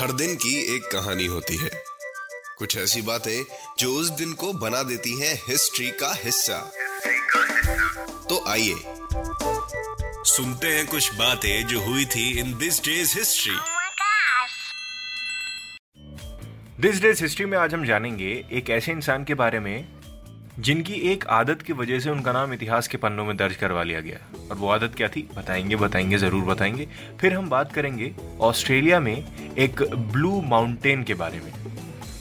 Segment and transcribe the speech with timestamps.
[0.00, 1.70] हर दिन की एक कहानी होती है।
[2.58, 3.44] कुछ ऐसी बातें
[3.78, 6.58] जो उस दिन को बना देती हैं हिस्ट्री का हिस्सा।
[8.28, 8.74] तो आइए
[10.24, 13.56] सुनते हैं कुछ बातें जो हुई थी in this day's history.
[16.80, 19.99] This day's history में आज हम जानेंगे एक ऐसे इंसान के बारे में
[20.60, 24.00] जिनकी एक आदत की वजह से उनका नाम इतिहास के पन्नों में दर्ज करवा लिया
[24.00, 24.18] गया।
[24.50, 25.28] और वो आदत क्या थी?
[25.36, 26.88] बताएँगे बताएँगे ज़रूर बताएँगे।
[27.20, 29.24] फिर हम बात करेंगे ऑस्ट्रेलिया में
[29.58, 31.52] एक ब्लू माउंटेन के बारे में।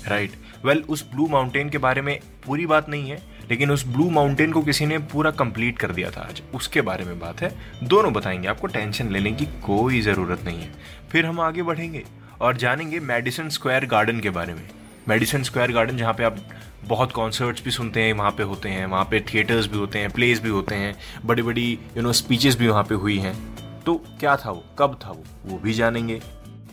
[0.07, 0.65] Right right.
[0.65, 4.09] वेल well, उस ब्लू माउंटेन के बारे में पूरी बात नहीं है लेकिन उस ब्लू
[4.09, 7.55] माउंटेन को किसी ने पूरा कंप्लीट कर दिया था आज। उसके बारे में बात है।
[7.83, 10.71] दोनों बताएँगे आपको टेंशन लेने की कोई ज़रूरत नहीं है।
[11.11, 12.03] फिर हम आगे बढ़ेंगे
[12.41, 14.69] और जानेंगे मेडिसन स्क्वायर गार्डन के बारे में।
[15.07, 16.37] मेडिसन स्क्वायर गार्डन जहाँ पे आप
[16.83, 20.09] बहुत कॉन्सर्ट्स भी सुनते हैं, वहाँ पे होते हैं, वहाँ पे थिएटर्स भी होते हैं
[20.09, 23.95] प्लेस भी होते हैं बड़ी बड़ी यू नो स्पीचेस भी वहाँ पे हुई हैं। तो
[24.19, 24.65] क्या था वो?
[24.79, 25.23] कब था वो?
[25.45, 26.21] वो भी जानेंगे।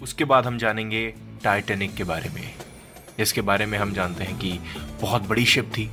[0.02, 2.54] उसके बाद हम जानेंगे टाइटेनिक के बारे में।
[3.18, 4.58] जिसके बारे में हम जानते हैं कि
[5.00, 5.90] बहुत बड़ी शिप थी,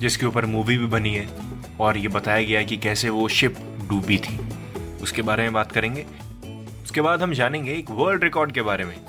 [0.00, 1.28] जिसके ऊपर मूवी भी बनी है
[1.80, 3.56] और ये बताया गया है कि कैसे वो शिप
[3.88, 4.40] डूबी थी।
[5.02, 6.06] उसके बारे में बात करेंगे।
[6.84, 9.00] उसके बाद हम जानेंगे एक वर्ल्ड रिकॉर्ड के बारे में।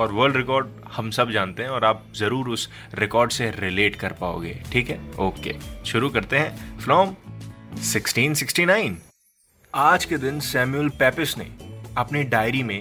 [0.00, 4.12] और वर्ल्ड रिकॉर्ड हम सब जानते हैं और आप ज़रूर उस रिकॉर्ड से रिलेट कर
[4.12, 5.00] पाओगे। ठीक है?
[5.18, 5.54] ओके
[5.86, 7.14] शुरू करते हैं फ्रॉम
[7.84, 8.94] 1669
[9.74, 11.44] आज के दिन सैमुअल पेपिस ने
[11.96, 12.80] अपनी डायरी में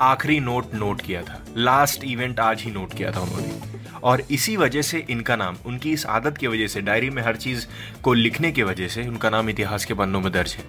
[0.00, 3.58] आखिरी नोट नोट किया था। लास्ट इवेंट आज ही नोट किया था उन्होंने।
[4.02, 7.36] और इसी वजह से इनका नाम, उनकी इस आदत की वजह से डायरी में हर
[7.36, 7.66] चीज़
[8.02, 10.64] को लिखने की वजह से उनका नाम इतिहास के पन्नों में दर्ज है।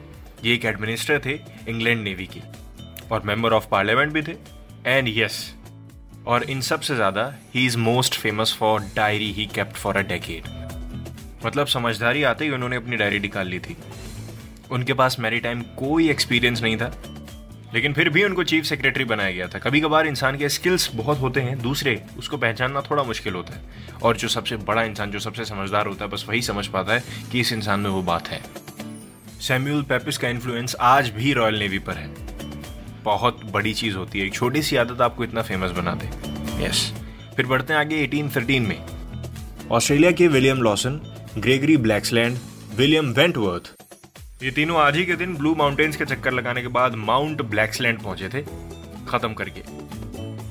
[0.45, 2.41] ये एक एडमिनिस्टर थे इंग्लैंड नेवी के।
[3.11, 4.35] और मेंबर ऑफ़ पार्लियामेंट भी थे।
[4.85, 5.55] एंड यस
[6.27, 10.47] और इन सबसे ज़्यादा he is most famous for diary he kept for a decade
[11.45, 13.77] मतलब समझदारी आते ही उन्होंने अपनी डायरी निकाल ली थी।
[14.71, 16.91] उनके पास मैरी टाइम कोई एक्सपीरियंस नहीं था,
[17.73, 21.19] लेकिन फिर भी उनको चीफ सेक्रेटरी बनाया गया था। कभी कभार इंसान के स्किल्स बहुत
[21.19, 25.19] होते हैं, दूसरे उसको पहचानना थोड़ा मुश्किल होता है। और जो सबसे बड़ा इंसान, जो
[25.19, 28.27] सबसे समझदार होता है, बस वही समझ पाता है कि इस इंसान में वो बात
[28.27, 28.41] है।
[29.41, 32.30] सैम्यूल पेपिस का इन्फ्लुएंस आज भी रॉयल नेवी पर है।
[33.03, 36.05] बहुत बड़ी चीज़ होती है। एक छोटी सी आदत आपको इतना फ़ेमस बना दे।
[36.65, 37.35] Yes yes.
[37.35, 38.85] फिर बढ़ते हैं आगे 1813 में।
[39.71, 41.01] ऑस्ट्रेलिया के William Lawson,
[41.37, 42.37] Gregory Blaxland,
[42.75, 43.81] William Wentworth.
[44.43, 47.99] ये तीनों आज ही के दिन ब्लू माउंटेन्स के चक्कर लगाने के बाद माउंट ब्लैक्सलैंड
[47.99, 48.41] पहुँचे थे।
[49.07, 49.59] खत्म करके।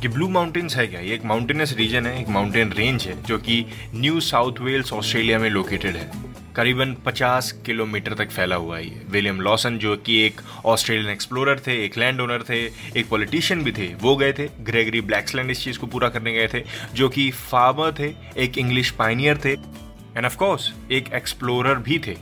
[0.00, 1.00] ये ब्लू माउंटेन्स है क्या?
[1.00, 5.38] ये एक माउंटेनस रीजन है, एक माउंटेन रेंज है, जो कि न्यू साउथ वेल्स ऑस्ट्रेलिया
[5.38, 10.41] में लोकेटेड है। करीबन 50 किलोमीटर तक फैला हुआ है विलियम लॉसन, जो कि एक
[10.65, 12.65] ऑस्ट्रेलियन एक्सप्लोरर थे, एक लैंड ओनर थे,
[12.97, 16.49] एक पॉलिटिशियन भी थे, वो गए थे। ग्रेगरी ब्लैक्सलैंड इस चीज़ को पूरा करने गए
[16.55, 21.99] थे, जो कि फार्मर थे, एक इंग्लिश पाइनियर थे एंड ऑफ़ कोर्स एक एक्सप्लोरर भी
[21.99, 22.16] थे।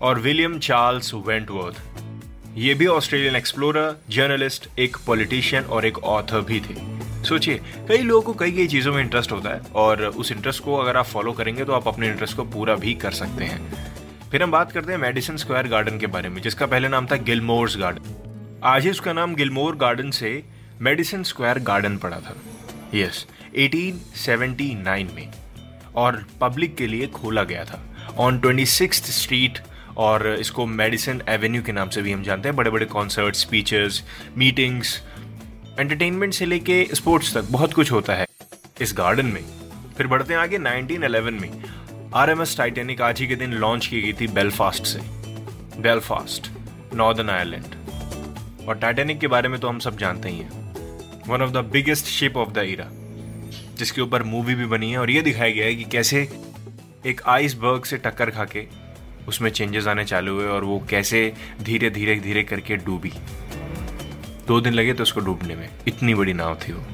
[0.00, 1.82] और विलियम चार्ल्स वेंटवर्थ,
[2.56, 6.97] ये भी ऑस्ट्रेलियन एक्सप्लोरर जर्नलिस्ट एक पॉलिटिशियन और एक ऑथर भी थे।
[7.28, 10.76] सोचिए, कई लोगों को कई कई चीज़ों में इंटरेस्ट होता है और उस इंटरेस्ट को
[10.76, 14.42] अगर आप फॉलो करेंगे तो आप अपने इंटरेस्ट को पूरा भी कर सकते हैं। फिर
[14.42, 17.76] हम बात करते हैं मेडिसन स्क्वायर गार्डन के बारे में, जिसका पहले नाम था गिलमोर्स
[17.78, 20.42] गार्डन आज ही उसका नाम गिलमोर गार्डन से
[20.80, 22.34] मेडिसन स्क्वायर गार्डन पड़ा था।
[22.94, 25.28] यस 1879 में,
[25.94, 27.82] और पब्लिक के लिए खोला गया था।
[28.18, 29.58] ऑन ट्वेंटी स्ट्रीट
[29.96, 34.02] और इसको मेडिसन एवेन्यू के नाम से भी हम जानते हैं। बड़े बड़े कॉन्सर्ट स्पीचेस
[34.36, 35.00] मीटिंग्स
[35.78, 38.26] एंटरटेनमेंट से लेके स्पोर्ट्स तक बहुत कुछ होता है।
[38.80, 39.44] इस गार्डन में।
[39.96, 41.64] फिर बढ़ते हैं आगे 1911 में।
[42.14, 44.98] आर एम एस टाइटेनिक आज ही के दिन लॉन्च की गई थी बेलफास्ट से।
[45.80, 46.50] बेलफास्ट
[46.94, 50.72] नॉर्दर्न आयरलैंड और टाइटेनिक के बारे में तो हम सब जानते ही हैं।
[51.28, 52.88] One of the biggest ship of the era
[53.76, 56.28] जिसके ऊपर मूवी भी बनी है और ये दिखाया गया है कि कैसे
[57.06, 58.66] एक आइसबर्ग से टक्कर खा के
[59.28, 61.32] उसमें चेंजेस आने चालू हुए और वो कैसे
[61.62, 63.12] धीरे धीरे धीरे करके डूबी।
[64.48, 66.84] दो दिन लगे थे उसको डूबने में। इतनी बड़ी नाव थी वो।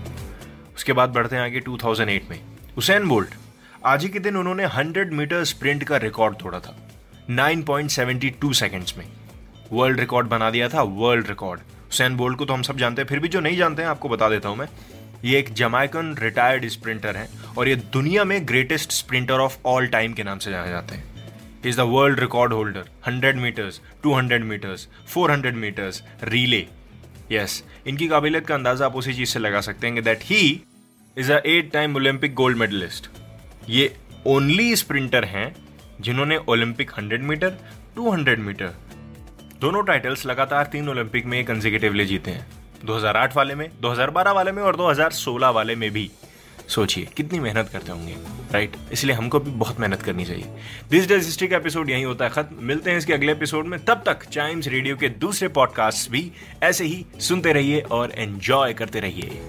[0.76, 2.38] उसके बाद बढ़ते हैं आगे 2008 में।
[2.76, 3.34] हुसैन बोल्ट
[3.84, 6.76] आज ही के दिन उन्होंने 100 मीटर स्प्रिंट का रिकॉर्ड तोड़ा था।
[7.30, 9.04] 9.72 सेकंड्स में।
[9.72, 13.08] वर्ल्ड रिकॉर्ड बना दिया था वर्ल्ड रिकॉर्ड हुसैन बोल्ट को तो हम सब जानते हैं,
[13.08, 14.68] फिर भी जो नहीं जानते हैं, आपको बता देता हूँ मैं।
[15.24, 17.28] ये एक जमाइकन रिटायर्ड स्प्रिंटर हैं
[17.58, 21.04] और ये दुनिया में greatest sprinter of all time के नाम से जाने जाते हैं।
[21.64, 26.66] Is the world record holder 100 metres 200 metres 400 metres relay
[27.32, 30.60] yes इनकी काबिलियत का अंदाज़ा आप उसी चीज़ से लगा सकते हैं that he
[31.18, 33.10] is a eight time Olympic gold medallist
[33.68, 35.56] ये ओनली स्प्रिंटर हैं
[36.00, 37.56] जिन्होंने ओलंपिक 100 मीटर
[37.98, 38.74] 200 मीटर
[39.60, 42.46] दोनों टाइटल्स लगातार तीन ओलंपिक में कंजिकेटिवली जीते हैं।
[42.86, 46.10] 2008 वाले में 2012 वाले में और 2016 वाले में भी।
[46.68, 48.16] सोचिए, कितनी मेहनत करते होंगे
[48.52, 50.44] राइट इसलिए हमको भी बहुत मेहनत करनी चाहिए।
[50.90, 53.84] दिस डेज़ हिस्ट्री का एपिसोड यही होता है खत्म। मिलते हैं इसके अगले एपिसोड में।
[53.84, 56.30] तब तक चाइम्स रेडियो के दूसरे पॉडकास्ट भी
[56.62, 59.40] ऐसे ही सुनते रहिए और एंजॉय करते रहिए।